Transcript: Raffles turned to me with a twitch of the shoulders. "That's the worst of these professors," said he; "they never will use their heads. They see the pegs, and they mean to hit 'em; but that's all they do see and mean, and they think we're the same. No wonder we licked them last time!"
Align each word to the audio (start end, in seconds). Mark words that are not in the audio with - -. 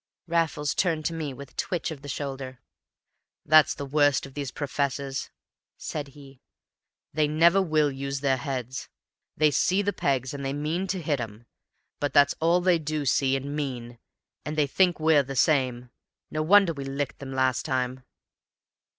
Raffles 0.25 0.73
turned 0.73 1.05
to 1.05 1.13
me 1.13 1.31
with 1.31 1.51
a 1.51 1.53
twitch 1.53 1.91
of 1.91 2.01
the 2.01 2.07
shoulders. 2.09 2.55
"That's 3.45 3.75
the 3.75 3.85
worst 3.85 4.25
of 4.25 4.33
these 4.33 4.49
professors," 4.49 5.29
said 5.77 6.07
he; 6.17 6.41
"they 7.13 7.27
never 7.27 7.61
will 7.61 7.91
use 7.91 8.21
their 8.21 8.37
heads. 8.37 8.89
They 9.37 9.51
see 9.51 9.83
the 9.83 9.93
pegs, 9.93 10.33
and 10.33 10.43
they 10.43 10.53
mean 10.53 10.87
to 10.87 10.99
hit 11.03 11.19
'em; 11.19 11.45
but 11.99 12.13
that's 12.13 12.33
all 12.41 12.61
they 12.61 12.79
do 12.79 13.05
see 13.05 13.35
and 13.35 13.55
mean, 13.55 13.99
and 14.43 14.57
they 14.57 14.65
think 14.65 14.99
we're 14.99 15.21
the 15.21 15.35
same. 15.35 15.91
No 16.31 16.41
wonder 16.41 16.73
we 16.73 16.83
licked 16.83 17.19
them 17.19 17.33
last 17.33 17.63
time!" 17.63 18.03